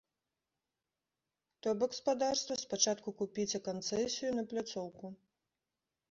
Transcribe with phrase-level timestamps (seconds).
[1.61, 5.05] То бок, спадарства, спачатку купіце канцэсію на пляцоўку.